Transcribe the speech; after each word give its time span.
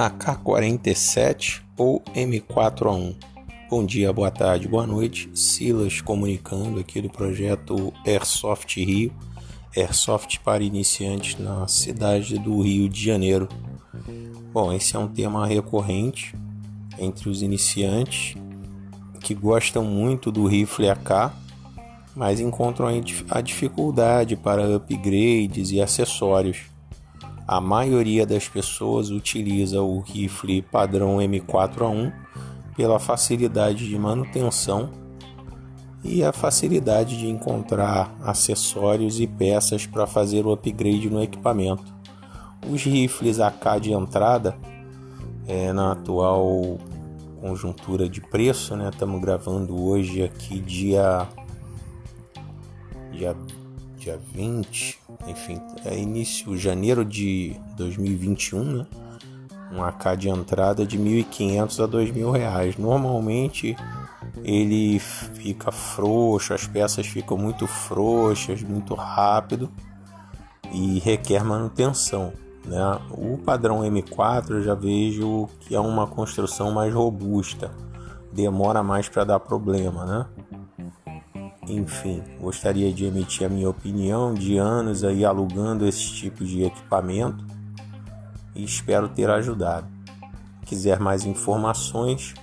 AK-47 0.00 1.60
ou 1.76 2.02
M4A1. 2.16 3.16
Bom 3.68 3.84
dia, 3.84 4.10
boa 4.10 4.30
tarde, 4.30 4.66
boa 4.66 4.86
noite. 4.86 5.28
Silas 5.34 6.00
comunicando 6.00 6.80
aqui 6.80 7.02
do 7.02 7.10
projeto 7.10 7.92
Airsoft 8.06 8.82
Rio, 8.82 9.12
Airsoft 9.76 10.40
para 10.40 10.64
iniciantes 10.64 11.38
na 11.38 11.68
cidade 11.68 12.38
do 12.38 12.62
Rio 12.62 12.88
de 12.88 13.04
Janeiro. 13.04 13.46
Bom, 14.54 14.72
esse 14.72 14.96
é 14.96 14.98
um 14.98 15.06
tema 15.06 15.46
recorrente 15.46 16.34
entre 16.98 17.28
os 17.28 17.42
iniciantes 17.42 18.40
que 19.20 19.34
gostam 19.34 19.84
muito 19.84 20.32
do 20.32 20.46
rifle 20.46 20.88
AK, 20.88 21.30
mas 22.16 22.40
encontram 22.40 22.88
a 23.28 23.40
dificuldade 23.42 24.34
para 24.34 24.66
upgrades 24.74 25.72
e 25.72 25.80
acessórios. 25.82 26.70
A 27.50 27.60
maioria 27.60 28.24
das 28.24 28.46
pessoas 28.46 29.10
utiliza 29.10 29.82
o 29.82 29.98
rifle 29.98 30.62
padrão 30.62 31.16
M4A1 31.16 32.12
pela 32.76 33.00
facilidade 33.00 33.88
de 33.88 33.98
manutenção 33.98 34.88
e 36.04 36.22
a 36.22 36.32
facilidade 36.32 37.18
de 37.18 37.28
encontrar 37.28 38.16
acessórios 38.22 39.18
e 39.18 39.26
peças 39.26 39.84
para 39.84 40.06
fazer 40.06 40.46
o 40.46 40.52
upgrade 40.52 41.10
no 41.10 41.20
equipamento. 41.20 41.92
Os 42.70 42.84
rifles 42.84 43.40
AK 43.40 43.80
de 43.80 43.92
entrada, 43.94 44.56
é, 45.48 45.72
na 45.72 45.90
atual 45.90 46.78
conjuntura 47.40 48.08
de 48.08 48.20
preço, 48.20 48.76
né? 48.76 48.90
Estamos 48.90 49.20
gravando 49.20 49.76
hoje 49.88 50.22
aqui 50.22 50.60
dia 50.60 51.26
dia 53.10 53.36
dia 53.96 54.20
20, 54.32 54.99
enfim, 55.26 55.60
é 55.84 55.96
início 55.96 56.56
janeiro 56.56 57.04
de 57.04 57.56
2021, 57.76 58.64
né? 58.64 58.86
Um 59.72 59.84
AK 59.84 60.16
de 60.18 60.28
entrada 60.28 60.84
de 60.84 60.98
1.500 60.98 61.84
a 61.84 61.88
2.000 61.88 62.32
reais. 62.32 62.76
Normalmente 62.76 63.76
ele 64.42 64.98
fica 64.98 65.70
frouxo, 65.70 66.52
as 66.52 66.66
peças 66.66 67.06
ficam 67.06 67.36
muito 67.36 67.66
frouxas, 67.66 68.62
muito 68.62 68.94
rápido 68.94 69.70
e 70.72 70.98
requer 70.98 71.44
manutenção. 71.44 72.32
Né? 72.64 72.98
O 73.10 73.38
padrão 73.38 73.80
M4 73.80 74.50
eu 74.50 74.62
já 74.62 74.74
vejo 74.74 75.48
que 75.60 75.74
é 75.74 75.80
uma 75.80 76.06
construção 76.06 76.72
mais 76.72 76.92
robusta, 76.92 77.70
demora 78.32 78.82
mais 78.82 79.08
para 79.08 79.24
dar 79.24 79.40
problema, 79.40 80.04
né? 80.04 80.26
Enfim, 81.70 82.22
gostaria 82.40 82.92
de 82.92 83.04
emitir 83.04 83.46
a 83.46 83.48
minha 83.48 83.70
opinião 83.70 84.34
de 84.34 84.58
anos 84.58 85.04
aí 85.04 85.24
alugando 85.24 85.86
esse 85.86 86.12
tipo 86.12 86.44
de 86.44 86.64
equipamento 86.64 87.46
e 88.56 88.64
espero 88.64 89.08
ter 89.08 89.30
ajudado. 89.30 89.86
Quiser 90.66 90.98
mais 90.98 91.24
informações, 91.24 92.34